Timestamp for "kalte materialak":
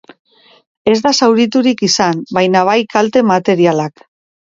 2.97-4.09